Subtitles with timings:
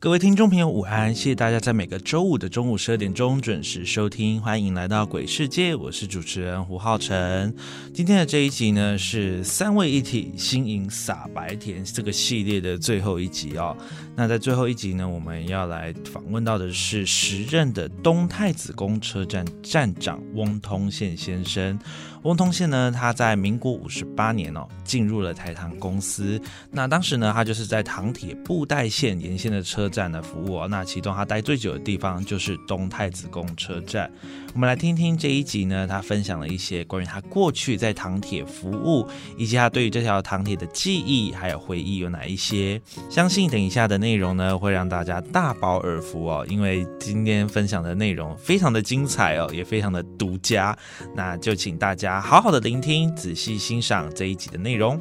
[0.00, 1.12] 各位听众朋友，午安！
[1.12, 7.52] 谢谢大家在每个周五的中午十二点钟准时收听，欢迎来到鬼世界，我是主持人胡浩辰。
[7.92, 13.76] 今天的这一集呢，是三位一体新颖撒白甜这个系列的最后一集哦。
[14.14, 21.76] 那在最后一集呢，我们要来访问到的是时任的东太子宫车站站长翁通宪先生。
[22.22, 26.40] 翁通宪呢，他在民国五十八年哦，进入了台糖公司。
[26.70, 30.68] 那当时呢，他就是在糖铁布袋线沿线的车站的服务哦。
[30.68, 34.10] 那其中他待最久的地方就是东太子宫车站。
[34.54, 42.80] 我们来听听这一集呢，他分享了一些关于他过去在糖铁服务，以及他对于这条糖铁的记忆还有回忆有哪一些。
[43.08, 50.76] 相信等一下的内容呢，会让大家大饱耳福哦，因为今天分享的内容非常的精彩哦，也非常的独家。
[51.14, 52.20] 那就请大家。
[52.20, 55.00] 好好的聆听，仔细欣赏这一集的内容。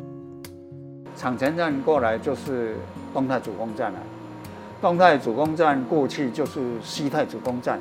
[1.18, 2.78] 场前站过来就是
[3.12, 4.00] 东太主攻站了，
[4.80, 7.80] 东太主攻站过去就是西太主攻站。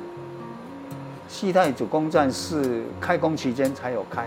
[1.27, 4.25] 西太主攻站是开工期间才有开，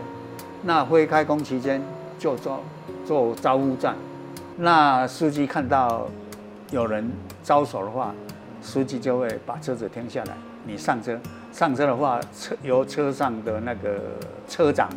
[0.62, 1.82] 那非开工期间
[2.18, 2.62] 就做
[3.04, 3.96] 做招呼站。
[4.56, 6.06] 那司机看到
[6.70, 7.10] 有人
[7.42, 8.14] 招手的话，
[8.60, 10.36] 司机就会把车子停下来，
[10.66, 11.18] 你上车。
[11.52, 13.98] 上车的话，车由车上的那个
[14.48, 14.88] 车长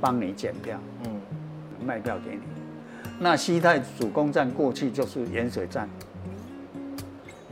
[0.00, 1.10] 帮你检票，嗯，
[1.86, 2.40] 卖票给你。
[3.18, 5.88] 那西太主攻站过去就是盐水站，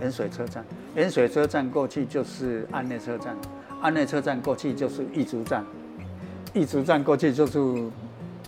[0.00, 0.64] 盐水车站，
[0.96, 3.36] 盐水车站过去就是安内车站，
[3.80, 5.64] 安内车站过去就是义竹站，
[6.52, 7.58] 义竹站过去就是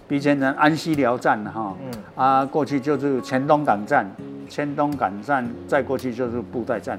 [0.09, 4.07] 鼻前人安溪寮站哈，嗯，啊，过去就是前东港站，
[4.49, 6.99] 前东港站再过去就是布袋站。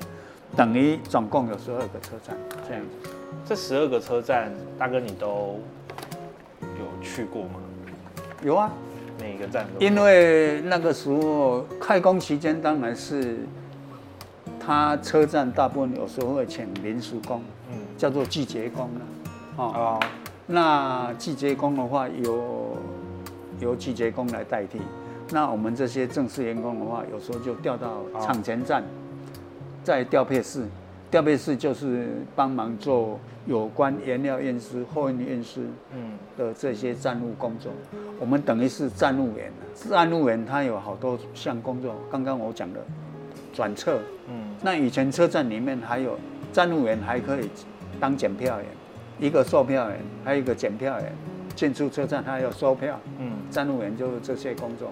[0.57, 2.35] 等于总共有十二个车站，
[2.68, 3.09] 这样子。
[3.45, 5.59] 这十二个车站，大哥你都
[6.62, 7.59] 有去过吗？
[8.41, 8.72] 有啊，
[9.22, 9.79] 每一个站都。
[9.79, 13.38] 因为那个时候开工期间，当然是
[14.59, 19.01] 他车站大部分有时候会请临时工，嗯，叫做季节工了。
[19.57, 20.00] 哦，
[20.47, 22.75] 那季节工的话，由
[23.59, 24.81] 由季节工来代替。
[25.29, 28.84] 那我们这些正式员工的话，有时候就调到厂前站。
[29.87, 30.65] 在调配室，
[31.09, 35.61] 调配室就是帮忙做有关原料验尸、货运验尸
[35.95, 37.71] 嗯的这些站务工作。
[38.19, 39.49] 我们等于是站务员
[39.89, 41.95] 站务员他有好多项工作。
[42.11, 42.81] 刚刚我讲的
[43.53, 46.19] 转测，嗯，那以前车站里面还有
[46.51, 47.49] 站务员还可以
[47.97, 48.67] 当检票员，
[49.21, 51.13] 一个售票员，还有一个检票员。
[51.55, 54.91] 进出车站他要收票，嗯，站务员就是这些工作。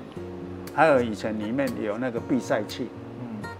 [0.73, 2.87] 还有以前里面有那个闭赛器。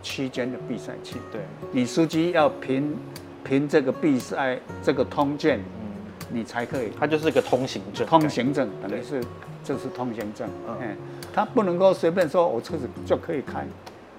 [0.06, 2.96] 区间的闭赛期，对，你司机要凭
[3.44, 6.92] 凭这个闭赛这个通券，嗯，你才可以。
[7.00, 9.20] 它就是个通行证，通行证等于是
[9.64, 10.96] 就是通行证，嗯，
[11.34, 13.66] 它不能够随便说我车子就可以开，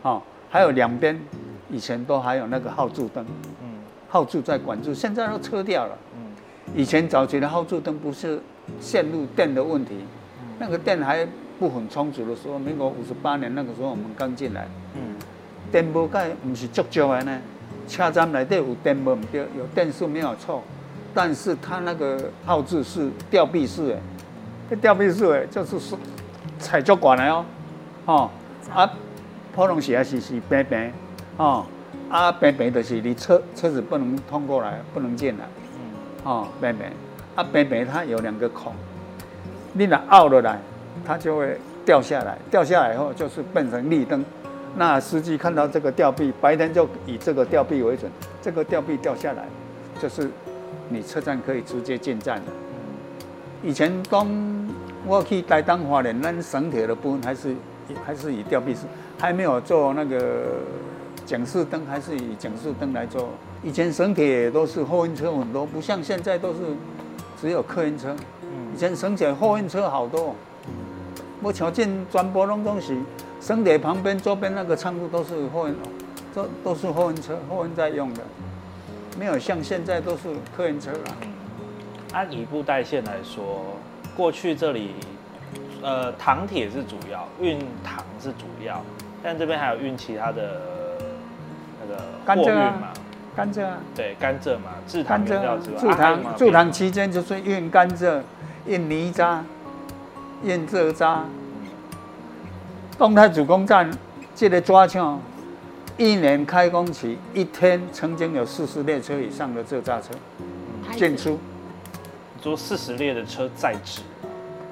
[0.02, 0.20] 哦，
[0.50, 1.16] 还有两边
[1.70, 3.24] 以前都还有那个号柱灯，
[3.62, 3.68] 嗯，
[4.08, 6.32] 号柱在管住，现在都撤掉了，嗯，
[6.74, 8.40] 以前早期的号柱灯不是
[8.80, 9.94] 线路电的问题，
[10.58, 11.24] 那个电还
[11.60, 15.14] 不很充足的时候，民国五十八年那个时候我们刚进来，嗯。
[15.76, 17.38] 电无盖不是足足的呢，
[17.86, 20.62] 车站内底有电无唔对，有电是没有错，
[21.12, 23.98] 但是它那个号志是吊臂式的，
[24.70, 25.94] 这吊臂式的就是是
[26.58, 27.44] 踩足管的哦，
[28.06, 28.30] 哦，
[28.74, 28.90] 啊，
[29.54, 30.90] 普通时还是是平平，
[31.36, 31.66] 哦，
[32.08, 35.44] 啊平平就是你车车子不能通过来，不能进来，
[35.74, 35.80] 嗯，
[36.24, 36.86] 哦平平，
[37.34, 38.72] 啊平平它有两个孔，
[39.74, 40.58] 你若凹落来，
[41.04, 44.24] 它就会掉下来，掉下来以后就是变成绿灯。
[44.76, 48.10] 那司机看到这个吊臂，白天就以这个吊臂为准，
[48.42, 49.46] 这个吊臂掉下来，
[50.00, 50.30] 就是
[50.90, 52.52] 你车站可以直接进站的。
[53.62, 54.28] 以前当
[55.06, 57.54] 我去台当华联，那省铁的部分还是
[58.04, 58.80] 还是以吊臂式，
[59.18, 60.58] 还没有做那个
[61.24, 63.30] 警示灯还是以警示灯来做。
[63.62, 66.58] 以前省铁都是货运车很多，不像现在都是
[67.40, 68.14] 只有客运车。
[68.74, 70.36] 以前省铁货运车好多，
[71.40, 72.98] 我瞧见全部拢东西，
[73.40, 75.76] 省铁旁边周边那个仓库都是货运，
[76.34, 78.22] 都都是货运车，货运在用的，
[79.18, 80.98] 没有像现在都是客运车了。
[82.12, 83.76] 按以布袋线来说，
[84.16, 84.94] 过去这里，
[85.82, 88.82] 呃，糖铁是主要，运糖是主要，
[89.22, 90.60] 但这边还有运其他的
[91.80, 92.88] 那个货运嘛，
[93.36, 98.22] 甘蔗啊，对，甘蔗嘛，制糖甘蔗原料之外，驻啊还有没有糖驻糖期间就是运甘蔗、
[98.66, 99.44] 运泥渣、
[100.42, 101.24] 运蔗渣。
[102.98, 103.90] 动态主攻站
[104.34, 105.20] 这个抓枪，
[105.98, 110.14] 一年开工期一天曾经有四十列车以上的蔗渣车
[110.96, 111.38] 进出，
[112.40, 114.00] 做四十列的车在纸，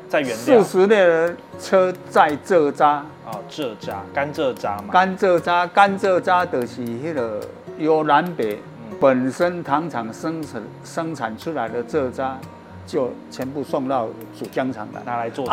[0.08, 7.46] 在原四十列的车载蔗渣、啊，蔗渣、甘蔗渣嘛，甘蔗渣、甘蔗渣就是迄个
[7.78, 8.58] 由南北
[8.98, 12.38] 本身糖厂生产生产出来的蔗渣，
[12.86, 15.02] 就全部送到主浆厂来。
[15.04, 15.46] 拿来做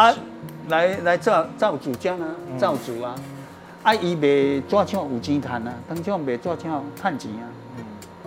[0.72, 2.26] 来来造造主浆啊，
[2.58, 3.14] 造主啊，
[3.84, 7.46] 啊伊卖怎抢有钱赚啊，当抢卖怎抢赚钱啊。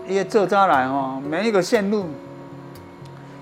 [0.06, 2.05] 伊个蔗渣来哦，每一个线路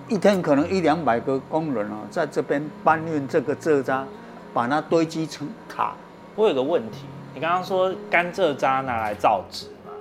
[0.09, 4.07] 一天可能一两百个工人哦，在这边搬运这个蔗渣，
[4.55, 5.93] 把它堆积成塔。
[6.37, 7.05] 我有个问题，
[7.35, 9.93] 你刚刚说甘蔗渣拿来造纸嘛？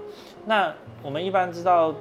[0.45, 0.71] 那
[1.01, 1.92] 我们一般知道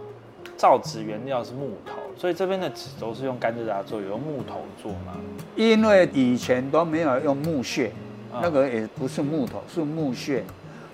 [0.59, 5.17] 造纸原料是木头，所以这边的纸都是用甘蔗渣做，有用木头做吗？
[5.57, 7.91] 因为以前都没有用木屑，
[8.31, 10.45] 啊那个也不是木头，是木屑，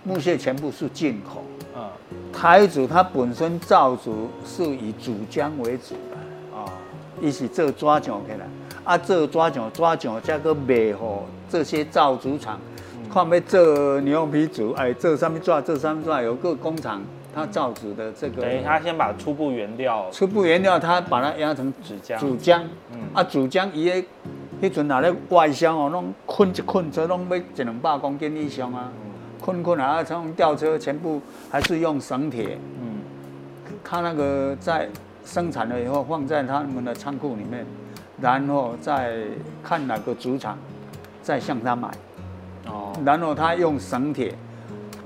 [0.05, 1.43] 木屑全部是进口。
[1.77, 1.83] 嗯，
[2.33, 6.17] 台主它本身造主是以主浆为主的。
[6.55, 6.71] 哦，
[7.21, 8.47] 伊是做纸浆起来，
[8.85, 10.95] 啊做纸浆，纸浆再个卖给
[11.51, 12.61] 这些造纸厂，
[13.13, 17.03] 看要做牛皮纸，哎做什么纸，做什么纸，有个工厂，
[17.37, 24.09] 它造纸的这个等于他先把初步原料初步原料，他把它压成纸浆，纸浆，嗯啊纸浆伊个
[24.63, 28.91] 迄阵若咧外销哦，拢捆一捆车拢要一两百公斤以上啊，
[29.39, 32.57] 捆捆啊，从吊车全部还是用绳铁。
[32.81, 33.01] 嗯，
[33.85, 34.89] 他那个在
[35.27, 37.67] 生产了以后放在他们的仓库里面，
[38.19, 39.15] 然后再
[39.63, 40.57] 看哪个主厂，
[41.21, 41.91] 再向他买，
[42.67, 44.35] 哦，然后他用绳铁，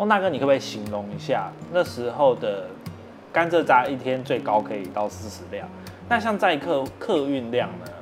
[0.00, 2.66] 翁大哥，你可不可以形容一下那时候的
[3.30, 5.68] 甘蔗渣一天最高可以到四十辆？
[6.08, 7.92] 那像载客客运量呢？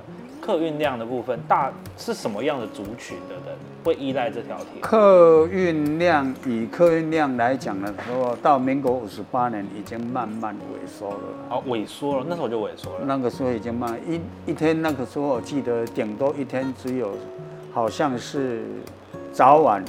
[0.41, 4.81] 客运量的部分大是什么样的族群的人会依赖这条铁？
[4.81, 11.19] 客运量以客运量来讲的时候，到民国五十八年已经慢慢萎缩了。
[11.50, 13.00] 哦，萎缩了，那时候就萎缩了。
[13.06, 17.11] 那个时候已经慢一一天，那个时候我记得顶多一天只有，
[17.73, 18.62] 好像是
[19.33, 19.85] 早晚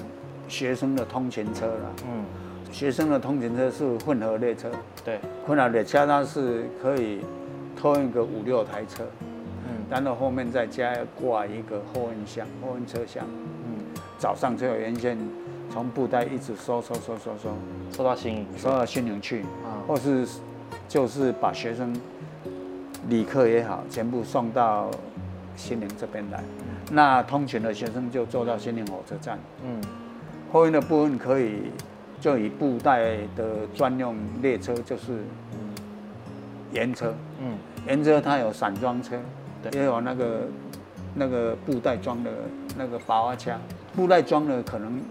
[0.49, 1.95] 学生的通勤车了。
[2.05, 2.25] 嗯，
[2.71, 4.69] 学生的通勤车是混合列车，
[5.05, 7.21] 对，混合列车它是可以
[7.77, 9.05] 拖一个五六台车，
[9.67, 9.85] 嗯。
[9.89, 13.23] 然后后面再加挂一个货运箱、货运车厢。
[13.27, 15.17] 嗯，早上就有沿线
[15.71, 17.55] 从布袋一直收收收收收。
[17.95, 20.27] 收到新营收到新营去，啊，或是
[20.87, 21.95] 就是把学生
[23.07, 24.89] 旅客也好，全部送到
[25.55, 26.43] 新营这边来。
[26.91, 29.39] 那通勤的学生就坐到新营火车站。
[29.63, 29.81] 嗯
[30.51, 31.71] 货运的部分可以
[32.19, 35.23] 就以布袋的专用列车，就是
[36.73, 37.13] 盐车。
[37.39, 39.15] 嗯，盐车它有散装车，
[39.73, 40.41] 也有那个
[41.15, 42.31] 那个布袋装的
[42.77, 43.59] 那个拔花枪。
[43.95, 45.01] 布袋装的可能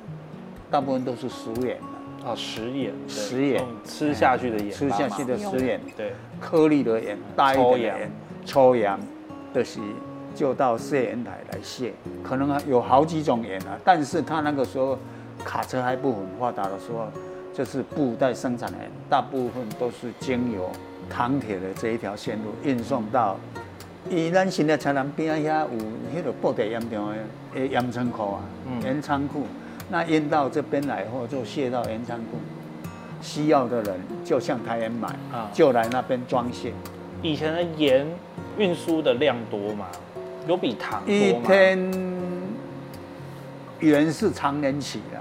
[0.70, 1.78] 大部分都是食盐
[2.22, 3.64] 的，啊，食盐，食盐。
[3.84, 8.10] 吃下去的盐，吃下去的食盐，对，颗粒的盐，大一点的抽盐，
[8.44, 8.98] 抽盐
[9.54, 9.80] 的是
[10.34, 11.92] 就到卸盐台来卸，
[12.22, 14.98] 可能有好几种盐啊，但是他那个时候
[15.44, 17.06] 卡车还不很发达的时候，
[17.54, 20.70] 就是布袋生产的盐，大部分都是经由
[21.08, 23.36] 糖铁的这一条线路运送到。
[24.10, 25.68] 伊咱新的车南边遐有
[26.14, 27.16] 迄个布袋盐场的
[27.54, 29.46] 的盐仓库啊，嗯盐仓库，
[29.90, 32.38] 那运到这边来后就卸到盐仓库，
[33.20, 36.72] 需要的人就向台盐买，啊就来那边装卸。
[37.22, 38.06] 以前的盐
[38.56, 39.86] 运输的量多吗？
[40.46, 41.46] 有比糖一多吗？
[41.46, 41.90] 天
[43.80, 45.20] 原是常年起的，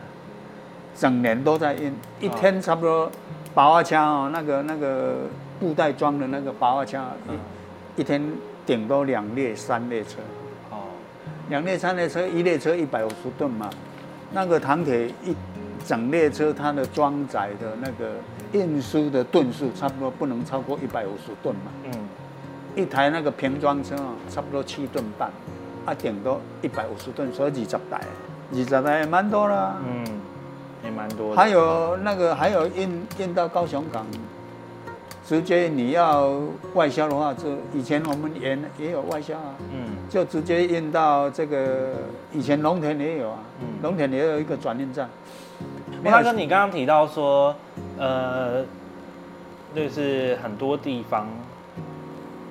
[0.95, 3.11] 整年都在运，一天差不多
[3.53, 5.15] 拔花枪哦，那个那个
[5.59, 7.35] 布袋装的那个拔花枪，嗯。
[7.95, 8.21] 一一天
[8.63, 10.19] 顶多两列三列车，
[10.69, 10.77] 哦，
[11.49, 13.67] 两列三列车，一列车一百五十吨嘛，
[14.31, 15.35] 那个唐铁一
[15.83, 18.11] 整列车它的装载的那个
[18.51, 21.71] 运输的吨数差不多不能超过一百五十吨嘛。
[21.85, 21.91] 嗯，
[22.75, 25.31] 一台那个平装车啊，差不多七吨半，
[25.83, 27.99] 啊，顶多一百五十吨，所以二十台，
[28.51, 29.77] 二十台也蛮多啦。
[29.85, 30.05] 嗯，
[30.83, 31.35] 也蛮多的。
[31.35, 34.05] 还有那个还有运运到高雄港，
[35.25, 36.31] 直接你要
[36.73, 41.95] 外销的话，就以前我们也也有外销啊，嗯就直接运到这个
[42.31, 45.09] 以前农田也有啊，嗯农田也有一个转运站。
[46.01, 47.53] 莫大哥，你刚刚提到说，
[47.97, 48.63] 呃，
[49.75, 51.27] 就是很多地方，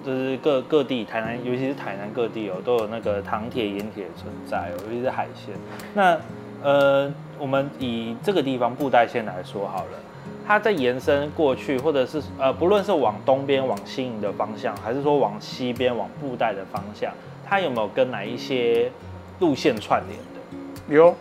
[0.06, 5.52] 就是各各地台南，尤其是台南各地哦，都有那个糖铁、盐铁的存在哦，尤其是海鲜。
[5.94, 6.16] 那
[6.62, 9.98] 呃，我们以这个地方布袋线来说好了，
[10.46, 17.12] 它在延伸过去，或者是呃，不论是往东边往新营的方向，还是说往西边往布袋的方向，
[17.44, 18.92] 它有没有跟哪一些
[19.40, 20.94] 路线串联的？
[20.94, 21.16] 有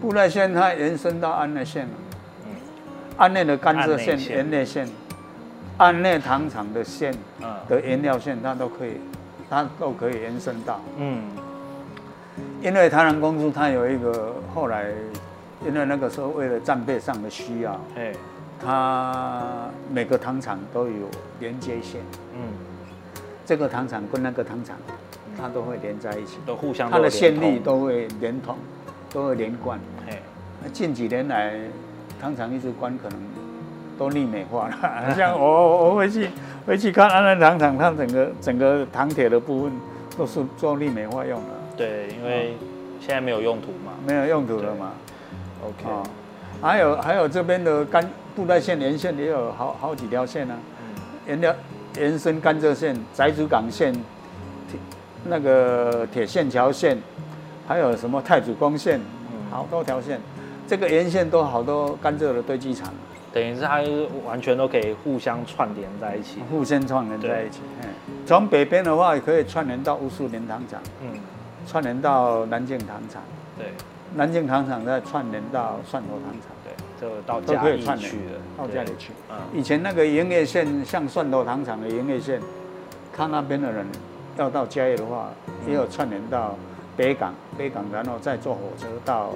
[0.00, 1.90] 布袋线，它延伸到安内线了。
[2.46, 2.50] 嗯
[3.18, 4.88] 安内的甘蔗线、盐内线、
[5.80, 7.10] 安内糖厂的线
[7.40, 7.48] 嗯。
[7.66, 9.00] 的原料线，它都可以，
[9.48, 10.78] 它都可以延伸到。
[10.98, 11.22] 嗯。
[12.60, 14.90] 因为台南公司它有一个后来，
[15.64, 18.12] 因为那个时候为了战备上的需要，嘿。
[18.62, 21.08] 它每个糖厂都有
[21.38, 22.02] 连接线，
[22.34, 22.42] 嗯。
[23.46, 24.76] 这个糖厂跟那个糖厂，
[25.40, 28.54] 它都会连在一起，都互相它的线力力都会连通，
[29.10, 29.80] 都会连贯。
[30.74, 31.58] 近几年来，
[32.20, 33.18] 糖厂一直关，可能
[34.00, 34.74] 都立美化了。
[35.14, 36.30] 像我我我回去
[36.66, 39.72] 回去看安南糖厂，它整个整个糖铁的部分
[40.16, 42.56] 都是做立美化用的，对，因为
[42.98, 43.92] 现在没有用途嘛。
[44.06, 44.92] 没有用途了嘛。
[45.62, 46.02] OK，哦，
[46.62, 48.02] 还有还有这边的甘
[48.34, 51.54] 布袋线沿线也有好好几条线啊，嗯沿条
[51.98, 54.80] 延伸甘蔗线、宅子港线、铁
[55.24, 56.96] 那个铁线桥线，
[57.68, 60.18] 还有什么太子宫线，嗯好多条线。
[60.66, 62.88] 这个沿线都好多甘蔗的堆积场，
[63.32, 66.40] 等于是它就是完全都可以互相串联在一起。
[66.50, 67.60] 互相串联在一起。
[67.82, 67.88] 嗯，
[68.26, 71.20] 从北边的话，也可以串联到乌苏林糖厂，嗯，
[71.66, 73.22] 串联到南靖糖厂，
[73.56, 73.66] 对。
[74.16, 79.12] 南靖糖厂再串联到蒜头糖厂，对，就到都嘉义可以串联去了，到家里去。
[79.30, 79.36] 嗯。
[79.54, 82.40] 以前那个营业线，像蒜头糖厂的营业线，
[83.16, 83.86] 他那边的人
[84.36, 85.30] 要到嘉义的话，
[85.68, 86.56] 也有串联到
[86.96, 89.30] 北港，北港然后再坐火车到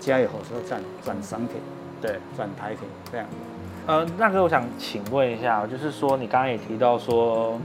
[0.00, 1.54] 嘉义火车站转省铁，
[2.00, 2.18] 对。
[2.36, 2.80] 转台铁
[3.10, 3.26] 这样。
[3.86, 7.58] 呃，那个我想请问一下，就是说你刚刚也提到说，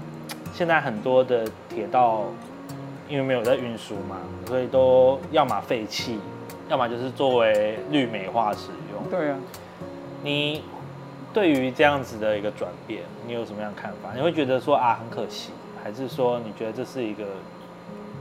[0.53, 2.23] 现在很多的铁道
[3.07, 6.19] 因为没有在运输嘛，所以都要么废弃，
[6.69, 9.03] 要么就是作为绿美化使用。
[9.11, 9.37] 对啊，
[10.23, 10.63] 你
[11.33, 14.09] 对于这样子的一个转变，你有什么样的看法？
[14.15, 15.51] 你会觉得说啊很可惜，
[15.83, 17.23] 还是说你觉得这是一个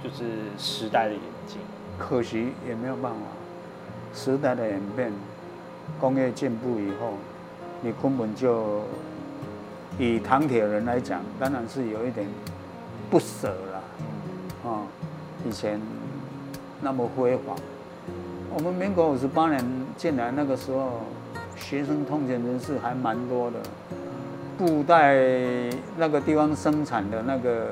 [0.03, 0.25] 就是
[0.59, 1.59] 时代的演进？
[1.97, 3.19] 可惜也没有办法。
[4.13, 5.13] 时代的演变，
[6.01, 7.15] 工业进步以后，
[7.81, 8.83] 你根本就
[9.99, 12.27] 以唐铁人来讲，当然是有一点
[13.11, 13.81] 不舍啦。
[14.65, 14.83] 嗯啊、
[15.47, 15.81] 以前
[16.81, 17.57] 那么辉煌。
[18.57, 19.65] 我们民国五十八年
[19.97, 21.01] 进来那个时候，
[21.57, 23.59] 学生通勤人士还蛮多的，
[24.57, 25.17] 布袋
[25.97, 27.69] 那个地方生产的那个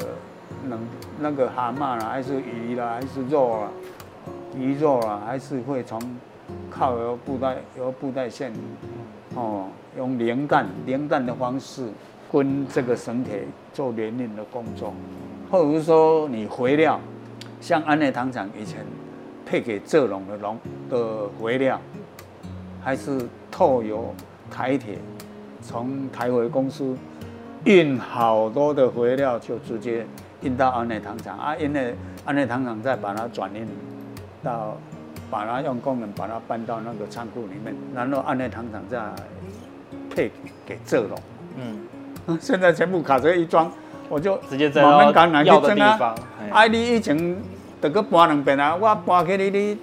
[0.69, 0.79] 能
[1.21, 3.69] 那个蛤蟆啦，还是鱼啦，还是肉啦，
[4.57, 6.01] 鱼肉啦，还是会从
[6.71, 8.53] 靠由布袋由布袋线
[9.35, 9.67] 哦，
[9.97, 11.89] 用连干连干的方式
[12.31, 14.93] 跟这个绳铁做连运的工作，
[15.51, 16.99] 或者是说你回料，
[17.61, 18.85] 像安内糖厂以前
[19.45, 21.81] 配给蔗农的农的肥料，
[22.83, 24.15] 还是透由
[24.51, 24.99] 台铁
[25.61, 26.97] 从台回公司
[27.65, 30.07] 运好多的肥料，就直接
[30.43, 31.39] 运到安内糖厂。
[31.39, 31.95] 啊，因为
[32.25, 33.67] 安内糖厂再把它转运
[34.43, 34.77] 到，
[35.33, 39.01] 把它用工人把它搬到那个仓库里面，然后按那糖厂再
[40.15, 40.31] 配
[40.67, 41.19] 给蔗农。
[41.57, 43.73] 嗯，现在全部卡车一装，
[44.11, 45.75] 我就直接在慢慢赶来去要的。
[45.75, 46.15] 地方。
[46.39, 47.17] 嘿啊，你以前
[47.81, 49.79] 得个搬两遍啊，我搬去你你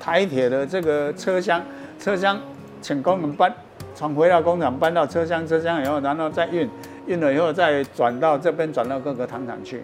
[0.00, 1.62] 台铁的这个车厢，
[1.98, 2.40] 车厢
[2.80, 3.54] 请工人搬，
[3.94, 6.66] 从回到工厂搬到车厢，车厢以后，然后再运，
[7.06, 9.82] 运了以后再转到这边，转到各个糖厂去。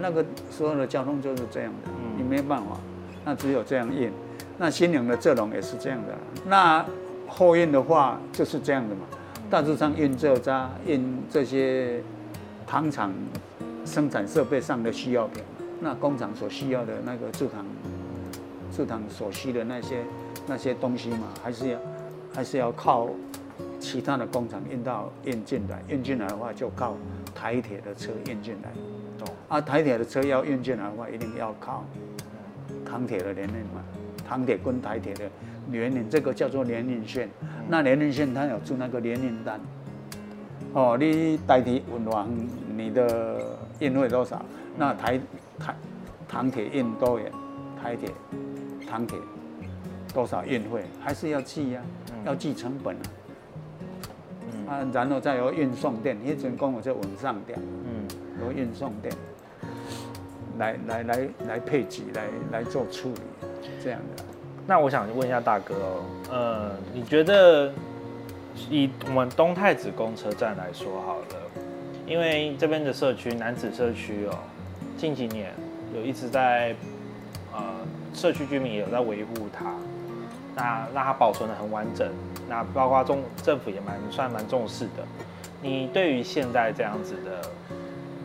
[0.00, 2.76] 那个时候的交通就是这样的，嗯你没办法，
[3.24, 4.10] 那只有这样运。
[4.62, 6.14] 那新娘的蔗农也是这样的，
[6.46, 6.84] 那
[7.26, 9.00] 后运的话就是这样的嘛。
[9.48, 12.02] 大致上运蔗渣、运这些
[12.66, 13.10] 糖厂
[13.86, 15.42] 生产设备上的需要品，
[15.80, 17.64] 那工厂所需要的那个制糖、
[18.70, 20.04] 制糖所需的那些
[20.46, 21.78] 那些东西嘛，还是要
[22.34, 23.08] 还是要靠
[23.80, 26.98] 其他的工厂运到运进来，运进来的话就靠
[27.34, 28.70] 台铁的车运进来。
[29.18, 31.82] 懂啊，台铁的车要运进来的话，一定要靠
[32.84, 33.82] 钢铁的联运嘛，
[34.30, 35.28] 糖铁跟台铁的
[35.72, 37.28] 联运，这个叫做联运线。
[37.68, 39.58] 那联运线它有出那个联运单，
[40.72, 42.28] 哦，你代替运完
[42.76, 44.40] 你的运费多少？
[44.78, 45.18] 那台
[45.58, 45.74] 台
[46.28, 47.32] 糖铁运多远？
[47.82, 48.08] 台铁
[48.88, 49.18] 糖铁
[50.14, 50.84] 多少运费？
[51.00, 51.82] 还是要记呀、
[52.12, 53.02] 嗯要记成本啊。
[54.68, 58.06] 啊，然后再由运送店，一整工我就稳上店，嗯，
[58.40, 59.12] 由运送店
[60.56, 63.20] 来来来来配给，来来做处理，
[63.82, 64.22] 这样的。
[64.66, 67.72] 那我想问一下大哥哦，呃，你觉得
[68.68, 71.26] 以我们东太子公车站来说好了，
[72.06, 74.38] 因为这边的社区南子社区哦，
[74.96, 75.52] 近几年
[75.94, 76.74] 有一直在
[77.52, 77.60] 呃
[78.14, 79.74] 社区居民也有在维护它，
[80.54, 82.08] 那让它保存的很完整。
[82.48, 85.04] 那包括中政府也蛮算蛮重视的。
[85.62, 87.48] 你对于现在这样子的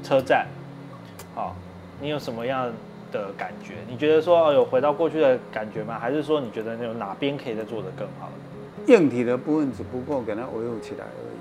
[0.04, 0.48] 车站，
[1.34, 1.56] 好，
[2.00, 2.72] 你有什么样
[3.18, 3.74] 的感觉？
[3.90, 5.98] 你觉得说有回到过去的感觉吗？
[6.00, 8.30] 还是说你觉得有哪边可以再做得更好？
[8.88, 11.38] 硬体的部分只不过给它维护起来而已，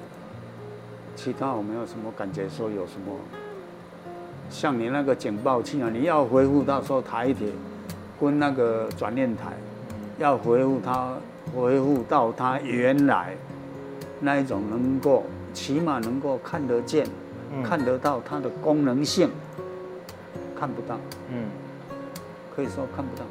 [1.16, 3.12] 其他我没有什么感觉说有什么。
[4.48, 7.48] 像你那个警报器啊，你要恢复到说台铁
[8.20, 9.52] 跟那个转念台，
[10.18, 11.14] 要恢复它。
[11.54, 13.36] 恢复到它原来
[14.18, 17.06] 那一种能够起码能够看得见、
[17.62, 19.28] 看得到它的功能性，
[20.58, 20.98] 看不到，
[21.30, 21.44] 嗯，
[22.54, 23.24] 可以说看不到，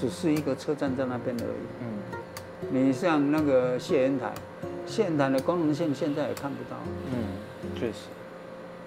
[0.00, 1.66] 只是一个车站在那边而已。
[1.82, 1.86] 嗯，
[2.70, 4.32] 你像那个谢恩台，
[4.86, 6.76] 谢恩台的功能性现在也看不到。
[7.12, 7.24] 嗯，
[7.78, 8.08] 确实，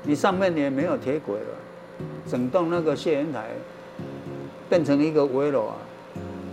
[0.04, 1.58] 你上面也没有铁轨了，
[2.30, 3.48] 整栋那个谢恩台
[4.70, 5.76] 变成一个围楼啊，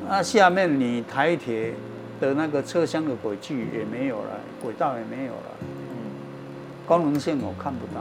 [0.09, 1.73] 那下面你台铁。
[2.21, 5.97] 的那个车厢的轨距也没有了，轨道也没有了，嗯，
[6.87, 8.01] 功能性我看不到，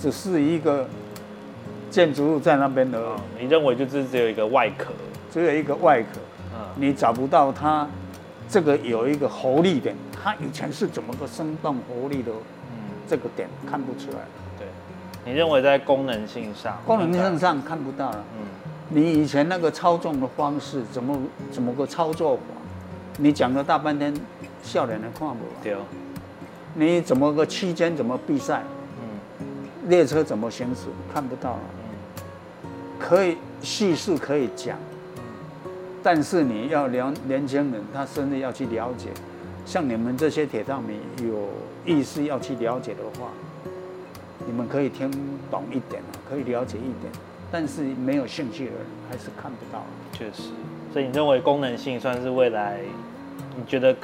[0.00, 0.86] 只是一个
[1.94, 3.00] 建筑物在那边的。
[3.38, 4.92] 你认为就是只有一个外壳，
[5.32, 6.18] 只有一个外壳，
[6.52, 7.86] 嗯，你找不到它
[8.48, 14.18] 这个有一个活力点，它以前是怎么个生动活力的，嗯，这个点看不出来。
[14.58, 14.66] 对，
[15.24, 18.46] 你认为在功能性上，功能性上看不到了，嗯，
[18.88, 21.16] 你以前那个操纵的方式怎么
[21.52, 22.42] 怎么个操作法？
[23.18, 24.12] 你讲了大半天，
[24.64, 25.62] 笑脸都看不完。
[25.62, 25.76] 对。
[26.76, 28.60] 你怎么个期间怎么闭塞？
[28.98, 29.88] 嗯。
[29.88, 30.88] 列车怎么行驶？
[31.12, 31.60] 看不到了。
[31.70, 31.73] 嗯。
[33.06, 34.78] 可以叙述可以讲，
[36.02, 39.10] 但是你要了年轻人，他甚至要去了解，
[39.66, 41.50] 像你们这些铁道迷有
[41.84, 43.28] 意识要去了解的话，
[44.46, 45.10] 你们可以听
[45.50, 47.12] 懂一点可以了解一点，
[47.52, 49.84] 但是没有兴趣的人还是看不到。
[50.10, 50.48] 确实。
[50.90, 52.78] 所以你认为功能性算是未来
[53.54, 53.94] 你觉得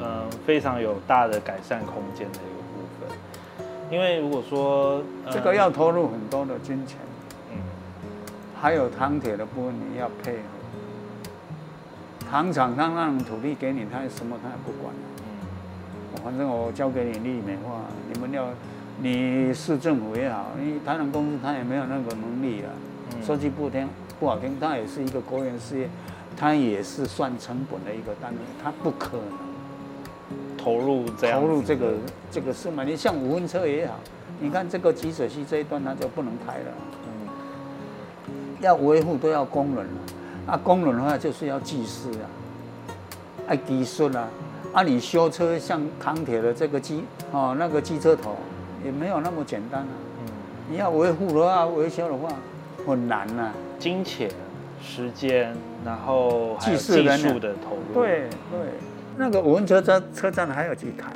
[0.00, 3.92] 嗯非常有大的改善空间的一个部分？
[3.92, 7.13] 因为如果说这个要投入很多的金钱，嗯，
[8.64, 10.38] 还有糖铁的部分你要配合，
[12.30, 18.48] 糖厂他让土地给你，他什么他也不管，嗯，反正我交给你利美化，你们要
[19.02, 22.72] 你市政府也好，你台南公司他也没有那个能力啊，
[23.22, 23.86] 说句不听。
[24.18, 25.90] 不好听，它也是一个国营事业，
[26.34, 31.92] 它也是算成本的一个单位，它不可能投入这样投入这个
[32.30, 32.82] 这个事嘛。
[32.82, 34.00] 你像五分车也好，
[34.40, 36.72] 你看这个吉水溪这一段，它就不能开了。
[38.64, 39.86] 嗯，要维护都要工人
[40.46, 42.24] 啊，工人的话就是要技师啊，
[43.46, 44.28] 爱技术啊。
[44.72, 48.34] 啊，你修车像钢铁的这个机哦，那个机车头
[48.84, 49.86] 也没有那么简单啊。
[50.20, 50.26] 嗯，
[50.70, 52.28] 你要维护的话，维修的话
[52.86, 53.52] 很难呐。
[53.78, 54.28] 金钱、
[54.82, 56.94] 时间，然后技术
[57.38, 57.94] 的投入。
[57.94, 58.60] 对对，
[59.16, 61.12] 那个文车站车站还有几台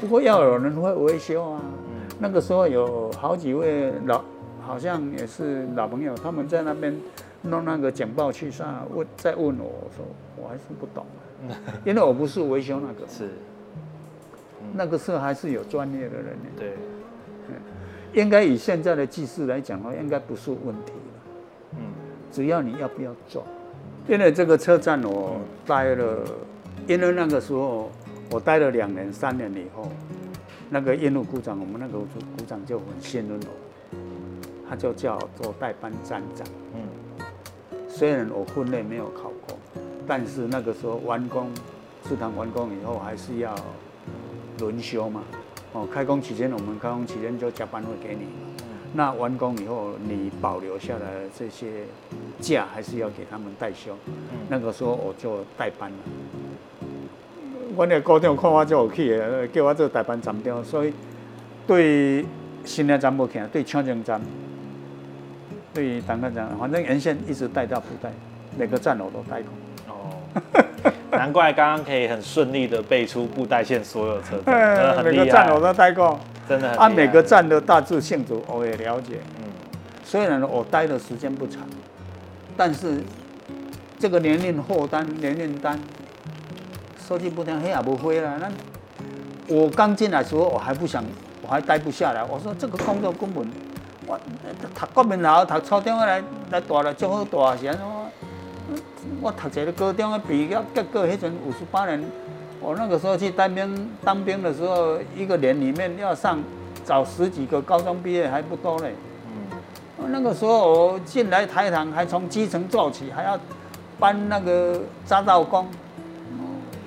[0.00, 1.60] 不过要有人会维修啊。
[2.18, 4.22] 那个时候有好几位老，
[4.70, 6.96] 好像也是老朋友，他们在那边
[7.42, 10.06] 弄那个简报器上问，在问我，我说
[10.36, 11.04] 我还是不懂，
[11.84, 13.04] 因为我不是维修那个。
[13.08, 13.30] 是。
[14.72, 16.38] 那个时候还是有专业的人。
[16.56, 16.74] 对。
[18.12, 20.92] 应该以现在的技术来讲的话，应该不是问题。
[21.72, 21.78] 嗯
[22.30, 23.44] 只要你要不要做，
[24.06, 26.24] 因为这个车站我待了，
[26.86, 27.90] 因为那个时候
[28.30, 29.90] 我待了两年、三年以后，
[30.68, 33.69] 那个印度股长，我们那个股长就很信任我，
[34.70, 36.46] 他就叫做代班站长。
[36.74, 37.26] 嗯，
[37.88, 39.58] 虽然我分内没有考过，
[40.06, 41.50] 但是那个时候完工，
[42.08, 43.52] 食堂完工以后还是要
[44.60, 45.24] 轮休嘛。
[45.72, 48.26] 哦，开工期间我们开工期间就加班会给你。
[48.92, 51.84] 那完工以后，你保留下来的这些
[52.40, 53.96] 假还是要给他们代休。
[54.48, 55.96] 那个时候我就代班了。
[57.76, 60.92] 我那高中看我就有去的，叫我做代班站长，所以
[61.68, 62.24] 对
[62.64, 64.20] 新的站不看，对长江站，
[65.72, 68.10] 对单个站，反正沿线一直带到布袋，
[68.58, 69.50] 每个站我都带过。
[69.88, 76.18] 哦， 难怪刚刚可以很顺利的背出布袋线所有车站，每个站我都带过。
[76.48, 79.20] 真的，按每个站的大致性质，我也了解。
[79.38, 79.44] 嗯，
[80.04, 81.62] 虽然我待的时间不长，
[82.56, 83.00] 但是
[83.98, 85.78] 这个年龄货单、年龄单
[87.06, 88.36] 说句不听，黑也不灰了。
[88.40, 88.50] 那
[89.54, 91.04] 我刚进来的时候，我还不想，
[91.42, 92.24] 我还待不下来。
[92.24, 93.46] 我说这个工作根本，
[94.10, 96.20] 我读国民校，读初中来
[96.50, 97.86] 来大了，正好大是安怎
[99.20, 102.02] 我读一个高中的毕业，结果迄阵五十八年，
[102.60, 106.42] 我那个时候去当兵，当兵的时候，一个连里面要上
[106.84, 108.92] 找十几个高中毕业还不多嘞。
[109.98, 110.10] 嗯。
[110.10, 113.38] 那个时候我进来台糖，还从基层做起，还要
[114.00, 115.68] 搬那个匝道工。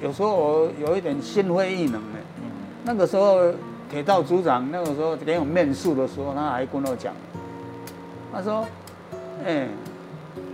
[0.01, 2.19] 有时候我有一点心灰意冷嘞。
[2.39, 2.43] 嗯。
[2.83, 3.39] 那个时候
[3.93, 7.13] 铁道组长那个时候给我面试的时候，他还跟我讲，
[8.33, 8.65] 他说
[9.45, 9.67] ：“哎，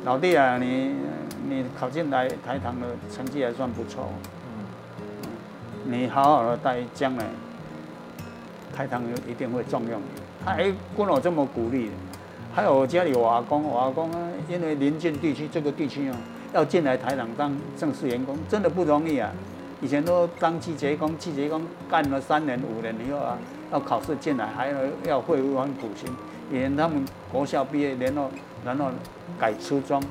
[0.04, 0.92] 老弟啊，你。”
[1.50, 4.08] 你考进来台糖的成绩还算不错，
[4.46, 7.26] 嗯，你好好的待，将来
[8.76, 10.22] 台糖一定会重用你。
[10.46, 11.90] 他还跟我这么鼓励。
[12.54, 16.16] 还有我家里我阿公，我阿公啊，因为临近地区这个地区哦，
[16.54, 19.32] 要进来台糖当正式员工，真的不容易啊。
[19.82, 23.38] 以前都当季节工，季节工干了三年五年以后啊，
[23.72, 26.10] 要考试进来，还要要会五万苦心。
[26.52, 28.32] 以前他们国校毕业，然后
[28.66, 28.90] 然后
[29.40, 30.02] 改初中。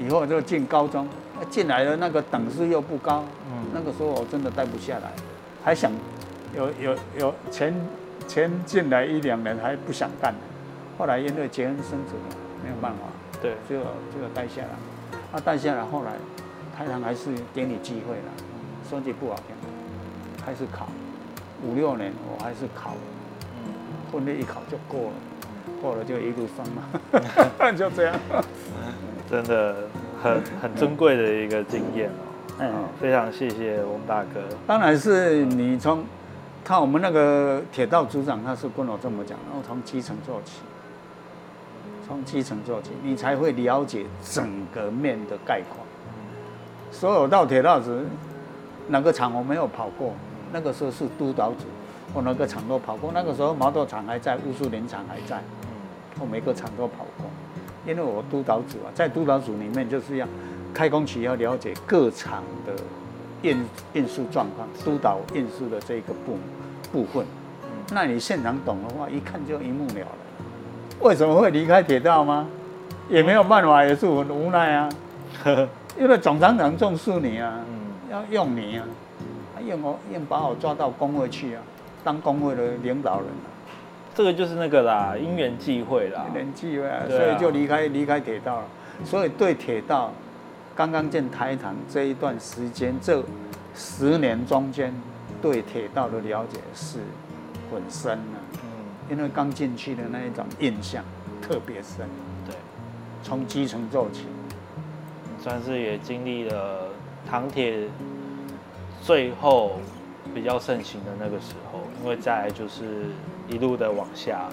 [0.00, 1.08] 以后就进高中，
[1.50, 5.10] 进来了那个等式又不高，嗯，那个时候我真的待不下来，
[5.64, 5.90] 还想
[6.54, 7.74] 有有有前
[8.28, 10.32] 前进来一两年还不想干，
[10.96, 12.98] 后来因为结婚生子了，没有办法，
[13.42, 14.68] 对，就就待下来，
[15.32, 16.12] 啊，待下来后来
[16.76, 18.30] 台糖还是给你机会了，
[18.88, 19.54] 说句不好听，
[20.44, 20.88] 还是考
[21.62, 22.94] 五六年我还是考，
[23.66, 23.72] 嗯，
[24.10, 25.16] 混了一考就过了，
[25.82, 28.14] 过了就一路升嘛， 就这样。
[29.30, 29.76] 真的
[30.22, 34.40] 很很珍贵的一个经验哦，嗯，非常谢谢翁大哥。
[34.66, 36.02] 当然是你从
[36.64, 40.60] 看我们那个铁道组长，他是跟我这么讲，然后从基层做起，
[42.06, 45.86] 从基层做起，你才会了解整个面的概况。
[46.90, 48.06] 所有到铁道时，
[48.88, 50.12] 哪个厂我没有跑过？
[50.52, 51.66] 那个时候是督导组，
[52.14, 53.10] 我哪个厂都跑过。
[53.12, 55.42] 那个时候毛豆厂还在，乌苏林厂还在，
[56.18, 57.26] 我每个厂都跑过。
[57.86, 60.26] 因为我督导组啊，在督导组里面就是要
[60.74, 62.72] 开工期要了解各厂的
[63.42, 63.56] 运
[63.92, 66.36] 运输状况，督导运输的这个部
[66.90, 67.24] 部分。
[67.90, 70.06] 那你现场懂的话，一看就一目了然。
[71.00, 72.46] 为什么会离开铁道吗？
[73.08, 74.88] 也没有办法，也是很无奈啊。
[75.98, 77.60] 因为总厂长重视你啊，
[78.10, 78.84] 要用你啊，
[79.66, 81.62] 用我用把我抓到工会去啊，
[82.02, 83.48] 当工会的领导人啊。
[84.14, 88.64] 这个就是那个啦，因缘际会啦，因缘际会啊，所以就离开离开铁道了。
[89.04, 90.12] 所以对铁道
[90.74, 93.22] 刚刚进台糖这一段时间，这
[93.74, 94.92] 十年中间
[95.40, 96.98] 对铁道的了解是
[97.72, 98.60] 很深的。
[98.64, 101.04] 嗯，因为刚进去的那一种印象
[101.40, 102.08] 特别深。
[102.44, 102.56] 对，
[103.22, 104.24] 从基层做起，
[105.40, 106.87] 算是也经历了
[107.28, 107.86] 糖铁
[109.02, 109.72] 最后
[110.34, 113.06] 比较盛行的那个时候，因为再来就是。
[113.50, 114.46] 一路的往下，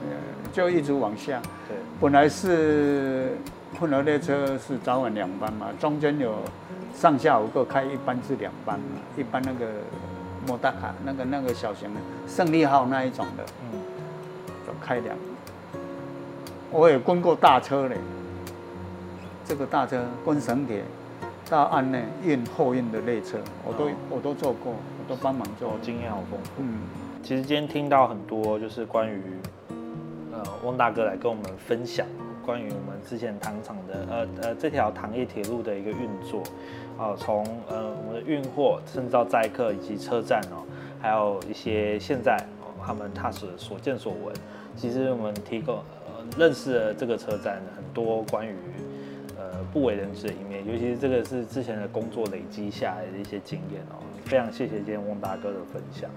[0.00, 0.16] 呃，
[0.52, 1.40] 就一直往下。
[1.68, 3.38] 对，本来是
[3.78, 6.34] 混合列车是早晚两班嘛，中间有
[6.92, 9.66] 上下五个开一班至两班嘛，一般那个
[10.44, 13.78] 莫大卡那个那个小型的胜利号那一种的，嗯，
[14.66, 15.16] 就开两。
[16.72, 17.96] 我也跟过大车嘞，
[19.44, 20.82] 这个大车跟省铁
[21.52, 26.50] 到案内运货运的列车，我都我都做过，我都帮忙做，经验好丰富。
[26.62, 26.78] 嗯。
[27.22, 29.20] 其实今天听到很多，就是关于
[30.32, 32.06] 呃翁大哥来跟我们分享
[32.42, 36.42] 关于我们之前糖厂的呃呃这条糖业铁路的一个运作，
[36.98, 40.64] 啊从呃我们的运货，甚至到载客以及车站哦，
[41.02, 42.42] 还有一些现在
[42.82, 44.34] 他们他所所见所闻，
[44.74, 48.91] 其实我们提供呃认识了这个车站很多关于呃
[49.72, 56.10] 不为人知的一面，尤其是这个是之前的工作累积下来的一些经验哦，非常谢谢今天翁大哥的分享。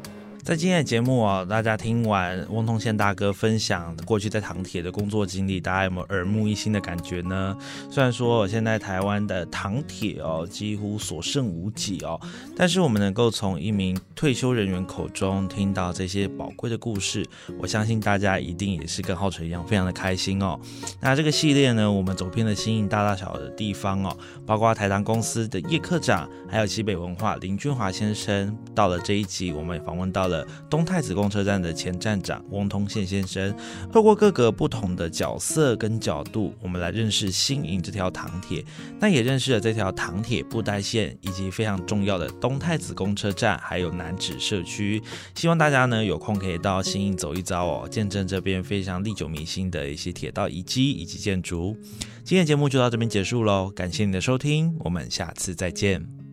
[0.45, 7.57] 在今天的节目啊，大家听完翁通宪大哥分享过去在糖铁的工作经历，大家有没有耳目一新的感觉呢？
[7.89, 12.21] 虽然说现在台湾的糖铁哦几乎所剩无几哦，
[12.55, 17.25] 但是我们能够从一名退休人员口中听到这些宝贵的故事，
[17.57, 20.59] 我相信大家一定也是跟浩辰一样非常的开心哦。
[21.01, 28.55] 那这个系列呢，我们走遍了新营大大小小的地方哦，包括台糖公司的叶科长，还有西北文化林俊华先生。
[28.75, 30.47] 到了这一集，我们也访问到了了。
[30.69, 33.55] 东太子公车站的前站长翁通宪先生，
[33.91, 38.63] 透过各个不同的角色跟角度，我们来认识新营这条糖铁，
[38.99, 45.01] 那也认识了这条糖铁布袋线，以及非常重要的东太子公车站，还有南址社区。
[45.33, 51.77] 希望大家呢有空可以到新营走一遭哦，见证这边非常历久弥新的一些铁道遗迹以及建筑。
[52.23, 56.24] 今天节目就到这边结束喽，感谢你的收听，我们下次再见。